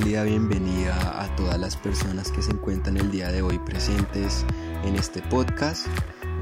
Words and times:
cálida 0.00 0.24
bienvenida 0.24 1.22
a 1.22 1.36
todas 1.36 1.56
las 1.56 1.76
personas 1.76 2.32
que 2.32 2.42
se 2.42 2.50
encuentran 2.50 2.96
el 2.96 3.12
día 3.12 3.30
de 3.30 3.42
hoy 3.42 3.60
presentes 3.60 4.44
en 4.82 4.96
este 4.96 5.22
podcast. 5.22 5.86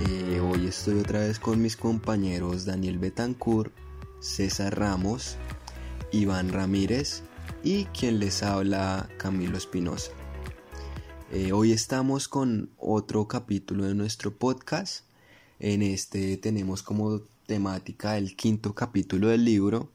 Eh, 0.09 0.41
hoy 0.41 0.69
estoy 0.69 1.01
otra 1.01 1.21
vez 1.21 1.39
con 1.39 1.61
mis 1.61 1.77
compañeros 1.77 2.65
Daniel 2.65 2.99
Betancourt, 2.99 3.71
César 4.21 4.79
Ramos, 4.79 5.37
Iván 6.13 6.51
Ramírez 6.51 7.25
y 7.63 7.85
quien 7.85 8.21
les 8.21 8.43
habla 8.43 9.11
Camilo 9.19 9.59
Espinosa. 9.59 10.13
Eh, 11.31 11.53
hoy 11.53 11.73
estamos 11.73 12.29
con 12.29 12.71
otro 12.79 13.29
capítulo 13.29 13.85
de 13.85 13.95
nuestro 13.95 14.35
podcast. 14.35 15.05
En 15.59 15.83
este 15.83 16.39
tenemos 16.39 16.83
como 16.83 17.21
temática 17.45 18.17
el 18.17 18.35
quinto 18.35 18.75
capítulo 18.75 19.29
del 19.29 19.45
libro 19.45 19.91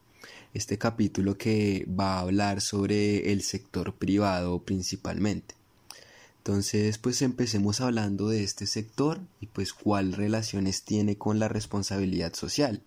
este 0.53 0.77
capítulo 0.77 1.37
que 1.37 1.87
va 1.87 2.15
a 2.15 2.19
hablar 2.21 2.61
sobre 2.61 3.31
el 3.31 3.43
sector 3.43 3.93
privado 3.93 4.59
principalmente. 4.59 5.55
Entonces, 6.39 6.97
pues 6.97 7.21
empecemos 7.21 7.81
hablando 7.81 8.29
de 8.29 8.43
este 8.43 8.67
sector 8.67 9.19
y 9.41 9.47
pues 9.47 9.73
cuál 9.73 10.13
relaciones 10.13 10.83
tiene 10.83 11.17
con 11.17 11.39
la 11.39 11.49
responsabilidad 11.49 12.33
social, 12.33 12.81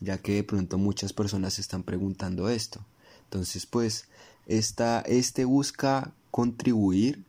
ya 0.00 0.18
que 0.18 0.36
de 0.36 0.44
pronto 0.44 0.78
muchas 0.78 1.12
personas 1.12 1.58
están 1.58 1.82
preguntando 1.82 2.48
esto. 2.48 2.84
Entonces, 3.24 3.66
pues 3.66 4.06
esta, 4.46 5.02
este 5.02 5.44
busca 5.44 6.12
contribuir 6.30 7.22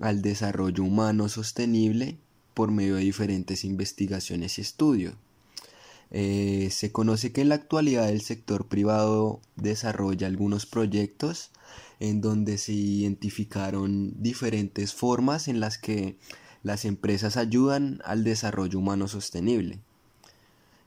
al 0.00 0.20
desarrollo 0.20 0.82
humano 0.82 1.28
sostenible 1.28 2.18
por 2.54 2.72
medio 2.72 2.96
de 2.96 3.02
diferentes 3.02 3.64
investigaciones 3.64 4.58
y 4.58 4.62
estudios 4.62 5.14
eh, 6.10 6.68
se 6.72 6.90
conoce 6.90 7.32
que 7.32 7.40
en 7.40 7.48
la 7.50 7.54
actualidad 7.54 8.08
el 8.08 8.20
sector 8.20 8.66
privado 8.66 9.40
desarrolla 9.56 10.26
algunos 10.26 10.66
proyectos 10.66 11.50
en 12.00 12.20
donde 12.20 12.58
se 12.58 12.72
identificaron 12.72 14.20
diferentes 14.20 14.94
formas 14.94 15.46
en 15.46 15.60
las 15.60 15.78
que 15.78 16.16
las 16.62 16.84
empresas 16.84 17.36
ayudan 17.36 18.00
al 18.04 18.24
desarrollo 18.24 18.78
humano 18.78 19.06
sostenible. 19.06 19.78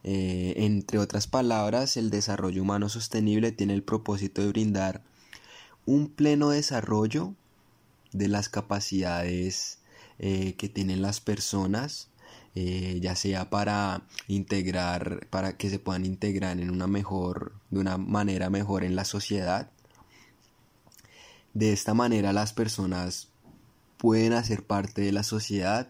Eh, 0.03 0.55
entre 0.57 0.99
otras 0.99 1.27
palabras, 1.27 1.95
el 1.95 2.09
desarrollo 2.09 2.61
humano 2.61 2.89
sostenible 2.89 3.51
tiene 3.53 3.73
el 3.73 3.83
propósito 3.83 4.41
de 4.41 4.49
brindar 4.49 5.03
un 5.85 6.09
pleno 6.09 6.49
desarrollo 6.49 7.33
de 8.11 8.27
las 8.27 8.49
capacidades 8.49 9.79
eh, 10.19 10.55
que 10.57 10.67
tienen 10.67 11.01
las 11.01 11.21
personas 11.21 12.09
eh, 12.55 12.99
ya 13.01 13.15
sea 13.15 13.49
para 13.49 14.03
integrar, 14.27 15.27
para 15.29 15.57
que 15.57 15.69
se 15.69 15.79
puedan 15.79 16.05
integrar 16.05 16.59
en 16.59 16.69
una 16.69 16.87
mejor, 16.87 17.53
de 17.71 17.79
una 17.79 17.97
manera 17.97 18.49
mejor 18.49 18.83
en 18.83 18.95
la 18.95 19.05
sociedad. 19.05 19.71
De 21.53 21.73
esta 21.73 21.93
manera 21.93 22.33
las 22.33 22.53
personas 22.53 23.29
pueden 23.97 24.33
hacer 24.33 24.63
parte 24.63 25.01
de 25.01 25.11
la 25.11 25.23
sociedad 25.23 25.87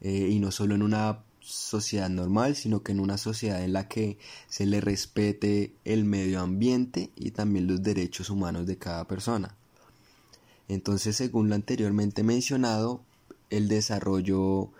eh, 0.00 0.28
y 0.30 0.38
no 0.38 0.50
solo 0.50 0.74
en 0.74 0.82
una 0.82 1.24
sociedad 1.40 2.08
normal, 2.08 2.56
sino 2.56 2.82
que 2.82 2.92
en 2.92 3.00
una 3.00 3.18
sociedad 3.18 3.62
en 3.62 3.72
la 3.72 3.88
que 3.88 4.18
se 4.48 4.66
le 4.66 4.80
respete 4.80 5.74
el 5.84 6.04
medio 6.04 6.40
ambiente 6.40 7.10
y 7.16 7.30
también 7.30 7.66
los 7.66 7.82
derechos 7.82 8.30
humanos 8.30 8.66
de 8.66 8.76
cada 8.76 9.06
persona. 9.06 9.56
Entonces, 10.68 11.16
según 11.16 11.48
lo 11.48 11.54
anteriormente 11.54 12.22
mencionado, 12.22 13.02
el 13.50 13.68
desarrollo 13.68 14.70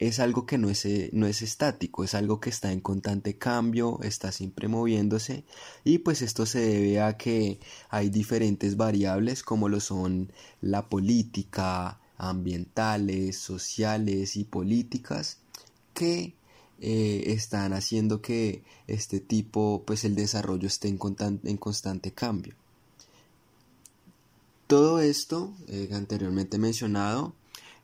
es 0.00 0.18
algo 0.18 0.46
que 0.46 0.56
no 0.56 0.70
es, 0.70 0.86
eh, 0.86 1.10
no 1.12 1.26
es 1.26 1.42
estático, 1.42 2.02
es 2.02 2.14
algo 2.14 2.40
que 2.40 2.48
está 2.48 2.72
en 2.72 2.80
constante 2.80 3.36
cambio, 3.36 4.00
está 4.02 4.32
siempre 4.32 4.66
moviéndose 4.66 5.44
y 5.84 5.98
pues 5.98 6.22
esto 6.22 6.46
se 6.46 6.60
debe 6.60 7.00
a 7.02 7.18
que 7.18 7.60
hay 7.90 8.08
diferentes 8.08 8.78
variables 8.78 9.42
como 9.42 9.68
lo 9.68 9.78
son 9.78 10.32
la 10.62 10.88
política, 10.88 12.00
ambientales, 12.16 13.36
sociales 13.38 14.36
y 14.36 14.44
políticas 14.44 15.38
que 15.92 16.34
eh, 16.80 17.24
están 17.26 17.74
haciendo 17.74 18.22
que 18.22 18.62
este 18.86 19.20
tipo, 19.20 19.82
pues 19.86 20.04
el 20.04 20.14
desarrollo 20.14 20.66
esté 20.66 20.88
en, 20.88 20.98
en 21.44 21.56
constante 21.58 22.12
cambio. 22.12 22.54
Todo 24.66 25.00
esto, 25.00 25.52
eh, 25.68 25.90
anteriormente 25.92 26.56
mencionado, 26.56 27.34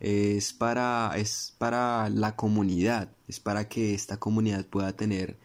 es 0.00 0.52
para, 0.52 1.12
es 1.16 1.54
para 1.58 2.08
la 2.10 2.36
comunidad, 2.36 3.08
es 3.28 3.40
para 3.40 3.68
que 3.68 3.94
esta 3.94 4.18
comunidad 4.18 4.66
pueda 4.66 4.92
tener 4.92 5.36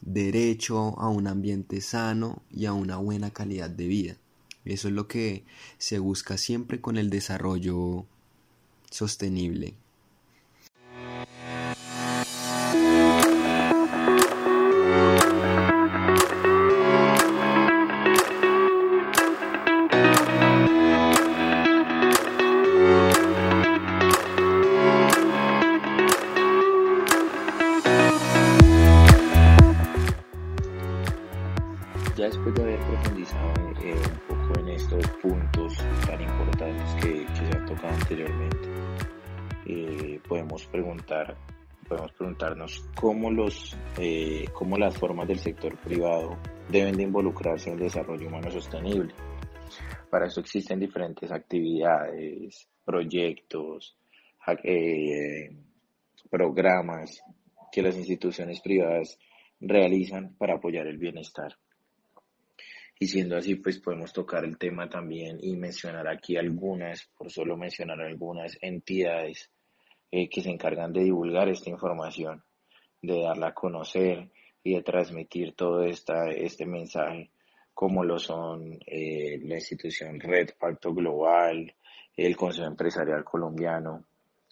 derecho 0.00 0.98
a 0.98 1.08
un 1.08 1.26
ambiente 1.26 1.80
sano 1.80 2.42
y 2.50 2.66
a 2.66 2.72
una 2.72 2.96
buena 2.96 3.30
calidad 3.30 3.70
de 3.70 3.86
vida. 3.86 4.16
Eso 4.64 4.88
es 4.88 4.94
lo 4.94 5.08
que 5.08 5.44
se 5.78 5.98
busca 5.98 6.36
siempre 6.36 6.80
con 6.80 6.96
el 6.96 7.10
desarrollo 7.10 8.06
sostenible. 8.90 9.74
Podemos 41.88 42.12
preguntarnos 42.12 42.86
cómo, 42.94 43.30
los, 43.30 43.76
eh, 43.98 44.44
cómo 44.52 44.76
las 44.76 44.96
formas 44.96 45.26
del 45.26 45.38
sector 45.38 45.76
privado 45.78 46.38
deben 46.68 46.96
de 46.96 47.04
involucrarse 47.04 47.70
en 47.70 47.76
el 47.76 47.84
desarrollo 47.84 48.28
humano 48.28 48.50
sostenible. 48.50 49.14
Para 50.10 50.26
eso 50.26 50.40
existen 50.40 50.78
diferentes 50.78 51.30
actividades, 51.32 52.68
proyectos, 52.84 53.96
eh, 54.64 55.50
programas 56.30 57.22
que 57.72 57.82
las 57.82 57.96
instituciones 57.96 58.60
privadas 58.60 59.18
realizan 59.60 60.34
para 60.36 60.54
apoyar 60.56 60.86
el 60.86 60.98
bienestar. 60.98 61.54
Y 63.00 63.06
siendo 63.06 63.36
así, 63.36 63.54
pues 63.54 63.78
podemos 63.78 64.12
tocar 64.12 64.44
el 64.44 64.58
tema 64.58 64.88
también 64.88 65.38
y 65.40 65.56
mencionar 65.56 66.08
aquí 66.08 66.36
algunas, 66.36 67.08
por 67.16 67.30
solo 67.30 67.56
mencionar 67.56 68.00
algunas 68.00 68.58
entidades 68.60 69.50
eh, 70.10 70.28
que 70.28 70.42
se 70.42 70.50
encargan 70.50 70.92
de 70.92 71.04
divulgar 71.04 71.48
esta 71.48 71.70
información, 71.70 72.42
de 73.00 73.22
darla 73.22 73.48
a 73.48 73.54
conocer 73.54 74.30
y 74.64 74.74
de 74.74 74.82
transmitir 74.82 75.54
todo 75.54 75.84
esta, 75.84 76.30
este 76.30 76.66
mensaje, 76.66 77.30
como 77.72 78.02
lo 78.02 78.18
son 78.18 78.78
eh, 78.86 79.38
la 79.42 79.54
institución 79.54 80.18
Red 80.18 80.50
Pacto 80.58 80.92
Global, 80.92 81.72
el 82.16 82.36
Consejo 82.36 82.66
Empresarial 82.66 83.22
Colombiano 83.22 84.04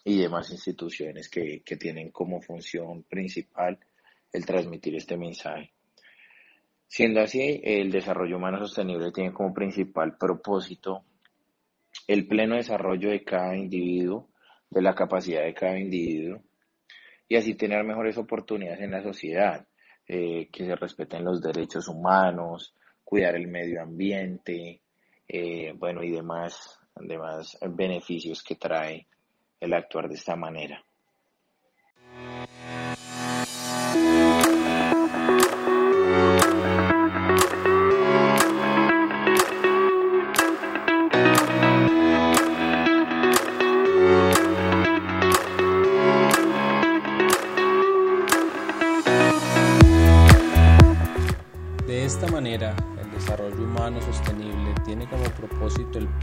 y 0.05 0.21
demás 0.21 0.49
instituciones 0.51 1.27
que, 1.27 1.61
que 1.65 1.75
tienen 1.75 2.11
como 2.11 2.41
función 2.41 3.03
principal 3.03 3.77
el 4.31 4.45
transmitir 4.45 4.95
este 4.95 5.17
mensaje. 5.17 5.73
Siendo 6.87 7.21
así, 7.21 7.61
el 7.63 7.91
desarrollo 7.91 8.37
humano 8.37 8.59
sostenible 8.59 9.11
tiene 9.11 9.33
como 9.33 9.53
principal 9.53 10.17
propósito 10.17 11.03
el 12.07 12.27
pleno 12.27 12.55
desarrollo 12.55 13.09
de 13.09 13.23
cada 13.23 13.55
individuo 13.55 14.29
de 14.69 14.81
la 14.81 14.95
capacidad 14.95 15.43
de 15.43 15.53
cada 15.53 15.77
individuo 15.77 16.41
y 17.27 17.35
así 17.35 17.55
tener 17.55 17.83
mejores 17.83 18.17
oportunidades 18.17 18.79
en 18.81 18.91
la 18.91 19.03
sociedad, 19.03 19.67
eh, 20.07 20.47
que 20.49 20.65
se 20.65 20.75
respeten 20.75 21.25
los 21.25 21.41
derechos 21.41 21.89
humanos, 21.89 22.73
cuidar 23.03 23.35
el 23.35 23.47
medio 23.47 23.81
ambiente, 23.81 24.81
eh, 25.27 25.73
bueno, 25.75 26.03
y 26.03 26.11
demás, 26.11 26.79
demás 26.95 27.57
beneficios 27.69 28.41
que 28.41 28.55
trae 28.55 29.07
el 29.59 29.73
actuar 29.73 30.07
de 30.07 30.15
esta 30.15 30.37
manera. 30.37 30.81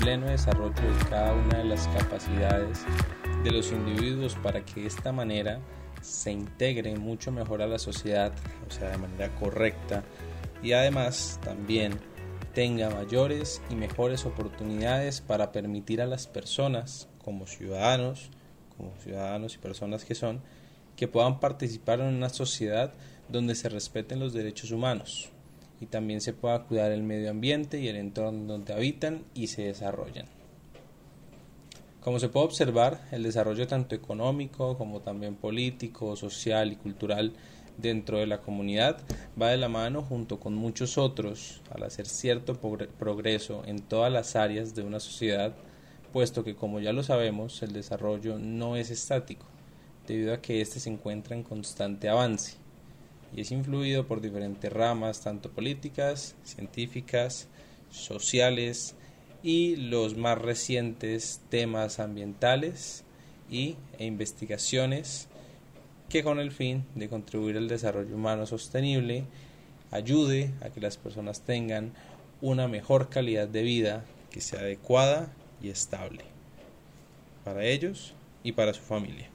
Pleno 0.05 0.27
desarrollo 0.27 0.75
de 0.75 1.05
cada 1.09 1.33
una 1.33 1.59
de 1.59 1.65
las 1.65 1.89
capacidades 1.89 2.85
de 3.43 3.51
los 3.51 3.73
individuos 3.73 4.35
para 4.35 4.63
que 4.63 4.83
de 4.83 4.87
esta 4.87 5.13
manera 5.13 5.61
se 6.03 6.31
integren 6.31 7.01
mucho 7.01 7.33
mejor 7.33 7.63
a 7.63 7.67
la 7.67 7.79
sociedad, 7.79 8.31
o 8.69 8.71
sea, 8.71 8.91
de 8.91 8.99
manera 8.99 9.35
correcta, 9.37 10.05
y 10.63 10.73
además 10.73 11.41
también 11.43 11.99
tenga 12.53 12.91
mayores 12.91 13.63
y 13.71 13.77
mejores 13.77 14.27
oportunidades 14.27 15.23
para 15.23 15.53
permitir 15.53 16.03
a 16.03 16.07
las 16.07 16.27
personas 16.27 17.09
como 17.25 17.47
ciudadanos, 17.47 18.29
como 18.77 18.95
ciudadanos 18.97 19.55
y 19.55 19.59
personas 19.59 20.05
que 20.05 20.15
son, 20.15 20.43
que 20.97 21.09
puedan 21.09 21.41
participar 21.41 22.01
en 22.01 22.15
una 22.15 22.29
sociedad 22.29 22.93
donde 23.31 23.55
se 23.55 23.71
respeten 23.71 24.21
los 24.21 24.35
derechos 24.35 24.71
humanos 24.71 25.34
y 25.85 25.87
también 25.87 26.23
se 26.23 26.33
pueda 26.33 26.65
cuidar 26.65 26.93
el 26.93 27.03
medio 27.03 27.31
ambiente 27.31 27.79
y 27.79 27.89
el 27.89 27.97
entorno 27.97 28.55
donde 28.55 28.73
habitan 28.73 29.23
y 29.35 29.49
se 29.49 29.65
desarrollan. 29.65 30.27
Como 32.01 32.19
se 32.19 32.31
puede 32.31 32.47
observar, 32.47 33.07
el 33.13 33.23
desarrollo 33.23 33.67
tanto 33.67 33.95
económico 33.95 34.79
como 34.79 35.01
también 35.01 35.37
político, 35.37 36.17
social 36.17 36.73
y 36.73 36.77
cultural 36.77 37.35
dentro 37.77 38.19
de 38.19 38.27
la 38.27 38.41
comunidad 38.41 38.99
va 39.41 39.51
de 39.51 39.59
la 39.59 39.69
mano 39.69 40.03
junto 40.03 40.41
con 40.41 40.55
muchos 40.55 40.97
otros 40.97 41.61
al 41.71 41.83
hacer 41.83 42.07
cierto 42.07 42.59
progreso 42.99 43.63
en 43.67 43.81
todas 43.81 44.11
las 44.11 44.37
áreas 44.37 44.75
de 44.75 44.85
una 44.85 45.01
sociedad, 45.01 45.55
puesto 46.15 46.45
que 46.45 46.55
como 46.55 46.81
ya 46.81 46.95
lo 46.95 47.03
sabemos, 47.03 47.63
el 47.63 47.75
desarrollo 47.75 48.39
no 48.39 48.77
es 48.77 48.91
estático, 48.91 49.45
debido 50.07 50.33
a 50.33 50.41
que 50.41 50.63
éste 50.63 50.81
se 50.81 50.89
encuentra 50.89 51.37
en 51.37 51.43
constante 51.43 52.09
avance 52.09 52.64
y 53.35 53.41
es 53.41 53.51
influido 53.51 54.07
por 54.07 54.21
diferentes 54.21 54.73
ramas, 54.73 55.21
tanto 55.21 55.51
políticas, 55.51 56.37
científicas, 56.45 57.49
sociales 57.91 58.95
y 59.43 59.77
los 59.77 60.17
más 60.17 60.39
recientes 60.39 61.41
temas 61.51 62.01
ambientales 62.01 63.05
y, 63.51 63.77
e 63.99 64.07
investigaciones 64.07 65.29
que 66.09 66.23
con 66.23 66.39
el 66.39 66.53
fin 66.53 66.85
de 66.95 67.09
contribuir 67.09 67.57
al 67.57 67.69
desarrollo 67.69 68.15
humano 68.15 68.47
sostenible 68.47 69.25
ayude 69.91 70.51
a 70.61 70.71
que 70.71 70.81
las 70.81 70.97
personas 70.97 71.41
tengan 71.41 71.93
una 72.41 72.69
mejor 72.69 73.09
calidad 73.09 73.49
de 73.49 73.63
vida 73.63 74.05
que 74.31 74.41
sea 74.41 74.61
adecuada 74.61 75.33
y 75.63 75.71
estable 75.71 76.25
para 77.45 77.65
ellos 77.65 78.15
y 78.43 78.53
para 78.53 78.75
su 78.75 78.83
familia. 78.83 79.34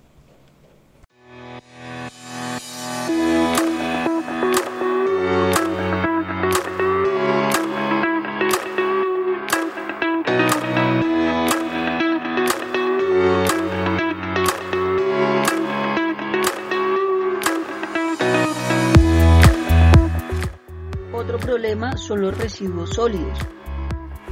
Problema 21.37 21.97
son 21.97 22.21
los 22.21 22.37
residuos 22.37 22.91
sólidos. 22.91 23.37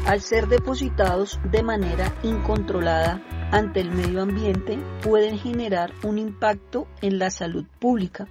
Al 0.06 0.22
ser 0.22 0.48
depositados 0.48 1.40
de 1.52 1.62
manera 1.64 2.14
incontrolada 2.24 3.22
ante 3.52 3.82
el 3.82 3.92
medio 3.92 4.22
ambiente, 4.22 4.80
pueden 5.02 5.38
generar 5.38 5.94
un 6.04 6.18
impacto 6.18 6.88
en 7.02 7.20
la 7.20 7.30
salud 7.30 7.66
pública, 7.80 8.28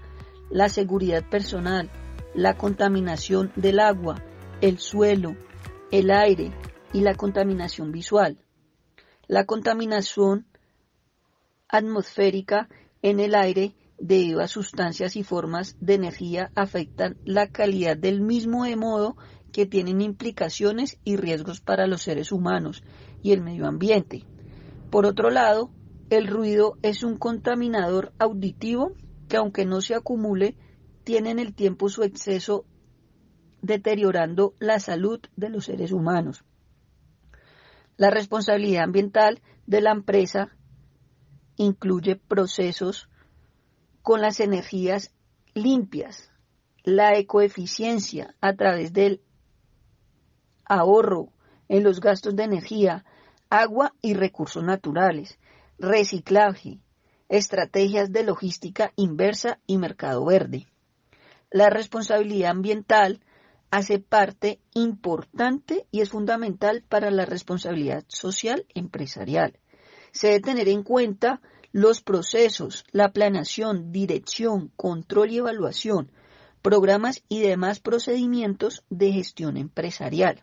la 0.50 0.68
seguridad 0.68 1.22
personal, 1.28 1.90
la 2.34 2.56
contaminación 2.56 3.52
del 3.56 3.80
agua, 3.80 4.22
el 4.60 4.78
suelo, 4.78 5.36
el 5.90 6.10
aire 6.10 6.52
y 6.92 7.00
la 7.00 7.14
contaminación 7.14 7.92
visual. 7.92 8.38
La 9.26 9.44
contaminación 9.44 10.46
atmosférica 11.68 12.68
en 13.02 13.20
el 13.20 13.34
aire 13.34 13.74
debido 13.98 14.40
a 14.40 14.48
sustancias 14.48 15.16
y 15.16 15.22
formas 15.22 15.76
de 15.80 15.94
energía 15.94 16.50
afectan 16.54 17.16
la 17.24 17.48
calidad 17.48 17.96
del 17.96 18.20
mismo 18.20 18.64
de 18.64 18.76
modo 18.76 19.16
que 19.52 19.66
tienen 19.66 20.00
implicaciones 20.00 20.98
y 21.04 21.16
riesgos 21.16 21.60
para 21.60 21.86
los 21.86 22.02
seres 22.02 22.30
humanos 22.32 22.84
y 23.22 23.32
el 23.32 23.42
medio 23.42 23.66
ambiente. 23.66 24.24
Por 24.90 25.06
otro 25.06 25.30
lado, 25.30 25.70
el 26.10 26.26
ruido 26.26 26.76
es 26.82 27.02
un 27.02 27.16
contaminador 27.16 28.12
auditivo 28.18 28.92
que 29.28 29.36
aunque 29.36 29.64
no 29.64 29.80
se 29.80 29.94
acumule, 29.94 30.56
tiene 31.04 31.30
en 31.30 31.38
el 31.38 31.54
tiempo 31.54 31.88
su 31.88 32.02
exceso 32.02 32.64
deteriorando 33.62 34.54
la 34.58 34.78
salud 34.78 35.20
de 35.36 35.48
los 35.48 35.64
seres 35.64 35.90
humanos. 35.90 36.44
La 37.96 38.10
responsabilidad 38.10 38.84
ambiental 38.84 39.40
de 39.66 39.80
la 39.80 39.90
empresa 39.90 40.54
incluye 41.56 42.16
procesos 42.16 43.08
con 44.06 44.20
las 44.20 44.38
energías 44.38 45.10
limpias, 45.52 46.30
la 46.84 47.18
ecoeficiencia 47.18 48.36
a 48.40 48.54
través 48.54 48.92
del 48.92 49.20
ahorro 50.64 51.32
en 51.66 51.82
los 51.82 51.98
gastos 52.00 52.36
de 52.36 52.44
energía, 52.44 53.04
agua 53.50 53.94
y 54.02 54.14
recursos 54.14 54.62
naturales, 54.62 55.40
reciclaje, 55.80 56.78
estrategias 57.28 58.12
de 58.12 58.22
logística 58.22 58.92
inversa 58.94 59.58
y 59.66 59.76
mercado 59.76 60.24
verde. 60.24 60.68
La 61.50 61.68
responsabilidad 61.68 62.52
ambiental 62.52 63.24
hace 63.72 63.98
parte 63.98 64.60
importante 64.74 65.88
y 65.90 66.00
es 66.00 66.10
fundamental 66.10 66.84
para 66.88 67.10
la 67.10 67.26
responsabilidad 67.26 68.04
social 68.06 68.66
empresarial. 68.72 69.58
Se 70.12 70.28
debe 70.28 70.40
tener 70.42 70.68
en 70.68 70.84
cuenta 70.84 71.40
los 71.76 72.00
procesos, 72.00 72.86
la 72.90 73.12
planeación, 73.12 73.92
dirección, 73.92 74.72
control 74.76 75.30
y 75.30 75.36
evaluación, 75.36 76.10
programas 76.62 77.22
y 77.28 77.42
demás 77.42 77.80
procedimientos 77.80 78.82
de 78.88 79.12
gestión 79.12 79.58
empresarial. 79.58 80.42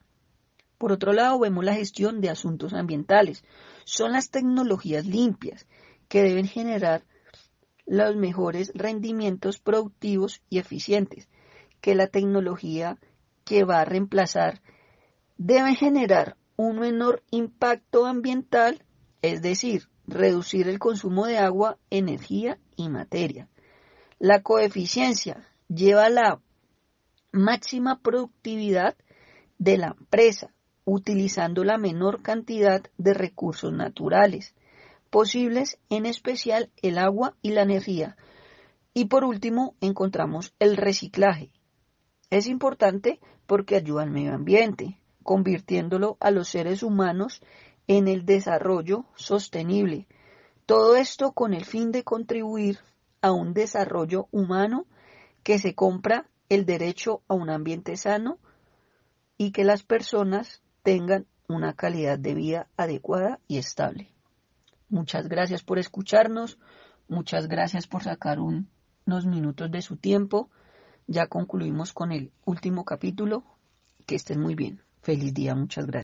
Por 0.77 0.91
otro 0.91 1.12
lado, 1.12 1.39
vemos 1.39 1.65
la 1.65 1.74
gestión 1.74 2.21
de 2.21 2.30
asuntos 2.30 2.74
ambientales. 2.74 3.44
Son 3.83 4.12
las 4.12 4.30
tecnologías 4.30 5.07
limpias 5.07 5.65
que 6.07 6.21
deben 6.21 6.45
generar 6.45 7.03
los 7.88 8.15
mejores 8.15 8.71
rendimientos 8.75 9.57
productivos 9.57 10.44
y 10.51 10.59
eficientes, 10.59 11.29
que 11.81 11.95
la 11.95 12.06
tecnología 12.06 13.00
que 13.43 13.63
va 13.63 13.81
a 13.81 13.86
reemplazar 13.86 14.62
debe 15.39 15.74
generar 15.74 16.38
un 16.57 16.77
menor 16.77 17.24
impacto 17.31 18.05
ambiental, 18.05 18.86
es 19.24 19.41
decir, 19.41 19.89
reducir 20.13 20.67
el 20.67 20.79
consumo 20.79 21.25
de 21.25 21.38
agua, 21.38 21.77
energía 21.89 22.60
y 22.75 22.89
materia. 22.89 23.50
La 24.20 24.41
coeficiencia 24.41 25.50
lleva 25.67 26.10
la 26.10 26.41
máxima 27.32 28.00
productividad 28.00 28.96
de 29.58 29.77
la 29.77 29.96
empresa, 30.00 30.53
utilizando 30.86 31.63
la 31.63 31.77
menor 31.77 32.22
cantidad 32.22 32.84
de 32.98 33.13
recursos 33.13 33.74
naturales 33.74 34.53
posibles, 35.10 35.77
en 35.89 36.05
especial 36.05 36.72
el 36.82 36.98
agua 36.98 37.36
y 37.41 37.51
la 37.51 37.62
energía. 37.62 38.17
Y 38.93 39.05
por 39.05 39.24
último, 39.24 39.75
encontramos 39.79 40.53
el 40.60 40.75
reciclaje. 40.75 41.51
Es 42.29 42.48
importante 42.48 43.20
porque 43.46 43.75
ayuda 43.75 44.03
al 44.03 44.10
medio 44.10 44.34
ambiente, 44.34 45.00
convirtiéndolo 45.22 46.17
a 46.20 46.32
los 46.32 46.50
seres 46.50 46.82
humanos 46.82 47.41
en 47.87 48.07
el 48.07 48.25
desarrollo 48.25 49.05
sostenible. 49.15 50.07
Todo 50.65 50.95
esto 50.95 51.33
con 51.33 51.53
el 51.53 51.65
fin 51.65 51.91
de 51.91 52.03
contribuir 52.03 52.79
a 53.21 53.31
un 53.31 53.53
desarrollo 53.53 54.27
humano 54.31 54.85
que 55.43 55.59
se 55.59 55.75
compra 55.75 56.27
el 56.49 56.65
derecho 56.65 57.21
a 57.27 57.33
un 57.33 57.49
ambiente 57.49 57.97
sano 57.97 58.37
y 59.37 59.51
que 59.51 59.63
las 59.63 59.83
personas 59.83 60.61
tengan 60.83 61.25
una 61.47 61.73
calidad 61.73 62.17
de 62.17 62.33
vida 62.33 62.67
adecuada 62.77 63.39
y 63.47 63.57
estable. 63.57 64.09
Muchas 64.89 65.27
gracias 65.27 65.63
por 65.63 65.79
escucharnos, 65.79 66.59
muchas 67.07 67.47
gracias 67.47 67.87
por 67.87 68.03
sacar 68.03 68.39
unos 68.39 69.25
minutos 69.25 69.71
de 69.71 69.81
su 69.81 69.97
tiempo. 69.97 70.49
Ya 71.07 71.27
concluimos 71.27 71.93
con 71.93 72.11
el 72.11 72.31
último 72.45 72.85
capítulo. 72.85 73.43
Que 74.05 74.15
estén 74.15 74.39
muy 74.39 74.55
bien. 74.55 74.81
Feliz 75.01 75.33
día, 75.33 75.55
muchas 75.55 75.85
gracias. 75.85 76.02